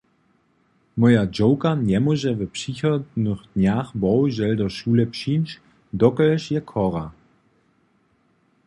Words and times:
Moja 0.97 1.27
dźowka 1.27 1.75
njemóže 1.75 2.31
w 2.35 2.47
přichodnych 2.55 3.39
dnjach 3.55 3.89
bohužel 3.97 4.55
do 4.59 4.67
šule 4.77 5.05
přińć, 5.13 5.49
dokelž 5.99 6.51
je 6.51 6.61
chora. 6.69 7.11